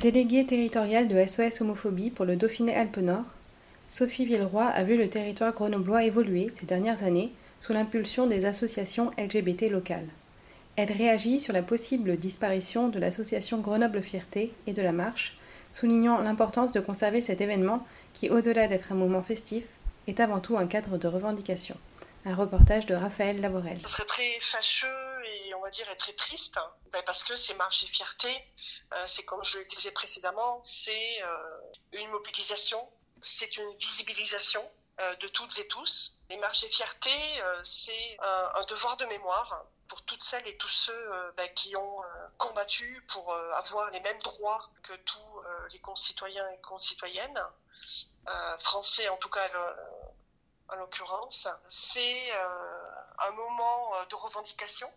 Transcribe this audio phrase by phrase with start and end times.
[0.00, 3.34] Déléguée territoriale de SOS Homophobie pour le Dauphiné-Alpes-Nord,
[3.86, 9.10] Sophie Villeroy a vu le territoire grenoblois évoluer ces dernières années sous l'impulsion des associations
[9.16, 10.08] LGBT locales.
[10.76, 15.38] Elle réagit sur la possible disparition de l'association Grenoble Fierté et de la Marche,
[15.70, 19.64] soulignant l'importance de conserver cet événement qui, au-delà d'être un moment festif,
[20.08, 21.76] est avant tout un cadre de revendication.
[22.26, 23.78] Un reportage de Raphaël Laborel.
[23.82, 25.05] Ce serait très fâcheux
[25.66, 26.72] va dire très triste hein.
[26.92, 28.32] ben, parce que ces marches et fierté,
[28.94, 31.60] euh, c'est comme je le disais précédemment, c'est euh,
[31.92, 32.88] une mobilisation,
[33.20, 34.62] c'est une visibilisation
[35.00, 36.20] euh, de toutes et tous.
[36.30, 37.10] Les marches et fierté,
[37.64, 42.02] c'est un, devoir de mémoire pour toutes celles et tous ceux ben, qui ont
[42.36, 47.40] combattu pour avoir les mêmes droits que tous les concitoyens et concitoyennes,
[48.58, 49.48] français en tout cas
[50.68, 54.92] en l'occurrence, c'est un moment de revendication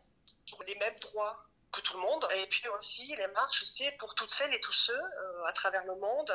[0.65, 2.27] les mêmes droits que tout le monde.
[2.35, 5.85] Et puis aussi, les marches, c'est pour toutes celles et tous ceux euh, à travers
[5.85, 6.33] le monde,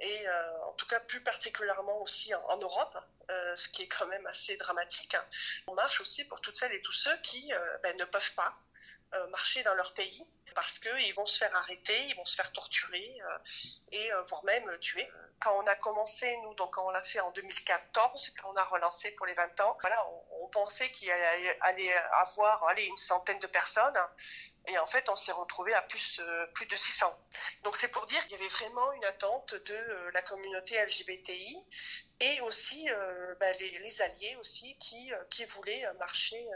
[0.00, 0.26] et
[0.64, 2.96] en tout cas plus particulièrement aussi en, Europe,
[3.28, 5.16] ce qui est quand même assez dramatique.
[5.66, 7.50] On marche aussi pour toutes celles et tous ceux qui
[7.82, 8.56] ben, ne peuvent pas
[9.30, 13.18] marcher dans leur pays parce qu'ils vont se faire arrêter, ils vont se faire torturer
[13.90, 15.10] et voire même tuer
[15.40, 18.64] quand on a commencé, nous, donc quand on l'a fait en 2014, quand on a
[18.64, 23.46] relancé pour les 20 ans, voilà, on, pensait qu'il allait, avoir allez, une centaine de
[23.46, 23.98] personnes.
[24.66, 27.16] Et en fait, on s'est retrouvé à plus, euh, plus de 600.
[27.64, 31.56] Donc c'est pour dire qu'il y avait vraiment une attente de euh, la communauté LGBTI
[32.20, 36.46] et aussi euh, bah, les, alliés aussi qui, qui voulaient marcher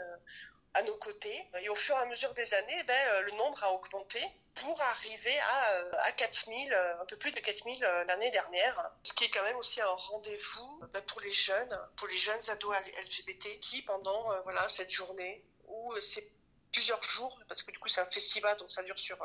[0.73, 1.47] à nos côtés.
[1.61, 4.21] Et au fur et à mesure des années, ben, euh, le nombre a augmenté
[4.55, 8.91] pour arriver à, euh, à 4000, euh, un peu plus de 4000 l'année dernière.
[9.03, 12.49] Ce qui est quand même aussi un rendez-vous ben, pour les jeunes, pour les jeunes
[12.49, 16.27] ados LGBT qui, pendant voilà, cette journée, ou c'est
[16.71, 19.17] plusieurs jours, parce que du coup c'est un festival, donc ça dure sur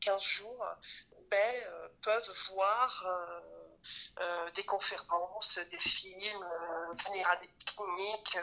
[0.00, 0.66] 15 jours,
[1.30, 1.54] ben,
[2.02, 3.06] peuvent voir
[4.20, 8.38] euh, des conférences, des films, euh, venir à des pique-niques,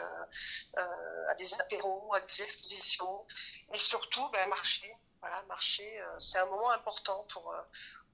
[0.78, 3.26] euh, à des apéros, à des expositions,
[3.72, 4.92] et surtout ben, marcher.
[5.20, 7.52] Voilà, marcher, c'est un moment important pour,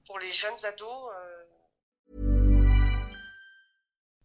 [0.05, 1.11] pour les jeunes ados.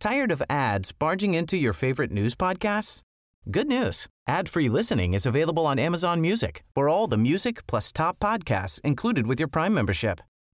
[0.01, 3.03] Tired of ads barging into your favorite news podcasts?
[3.51, 4.07] Good news.
[4.29, 9.27] Ad-free listening is available on Amazon Music for all the music plus top podcasts included
[9.27, 10.21] with your Prime membership.